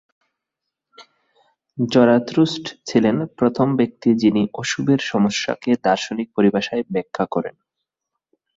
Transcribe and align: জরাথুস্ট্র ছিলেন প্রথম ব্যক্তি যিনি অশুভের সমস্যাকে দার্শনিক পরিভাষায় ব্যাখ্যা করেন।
জরাথুস্ট্র 1.77 2.69
ছিলেন 2.85 3.17
প্রথম 3.37 3.67
ব্যক্তি 3.75 4.09
যিনি 4.13 4.41
অশুভের 4.53 4.99
সমস্যাকে 5.11 5.71
দার্শনিক 5.83 6.27
পরিভাষায় 6.35 6.83
ব্যাখ্যা 6.93 7.25
করেন। 7.31 7.55